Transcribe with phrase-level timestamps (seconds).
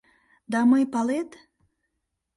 [0.51, 1.29] —Да мый, палет...